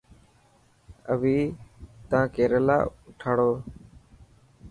اوي 1.11 1.37
تا 2.09 2.19
ڪيريلا 2.35 2.77
اوٺاڙيو. 3.05 3.49